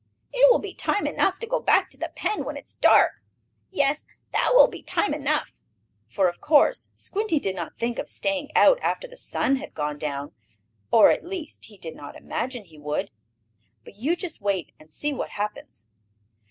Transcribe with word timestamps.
It 0.33 0.49
will 0.51 0.57
be 0.57 0.73
time 0.73 1.05
enough 1.05 1.37
to 1.37 1.45
go 1.45 1.59
back 1.59 1.91
to 1.91 1.97
the 1.99 2.11
pen 2.15 2.43
when 2.43 2.57
it 2.57 2.65
is 2.65 2.73
dark. 2.73 3.21
Yes, 3.69 4.07
that 4.33 4.49
will 4.53 4.65
be 4.67 4.81
time 4.81 5.13
enough," 5.13 5.61
for 6.07 6.27
of 6.27 6.41
course 6.41 6.89
Squinty 6.95 7.39
did 7.39 7.55
not 7.55 7.77
think 7.77 7.99
of 7.99 8.07
staying 8.09 8.49
out 8.55 8.79
after 8.81 9.07
the 9.07 9.15
sun 9.15 9.57
had 9.57 9.75
gone 9.75 9.99
down. 9.99 10.31
Or, 10.89 11.11
at 11.11 11.23
least, 11.23 11.65
he 11.65 11.77
did 11.77 11.95
not 11.95 12.15
imagine 12.15 12.65
he 12.65 12.79
would. 12.79 13.11
But 13.83 13.95
you 13.97 14.15
just 14.15 14.41
wait 14.41 14.71
and 14.79 14.89
see 14.91 15.13
what 15.13 15.29
happens. 15.37 15.85